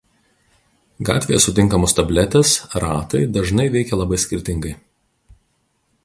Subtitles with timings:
[1.09, 2.53] Gatvėje sutinkamos tabletės
[2.85, 4.73] „ratai“ dažnai veikia labai skirtingai.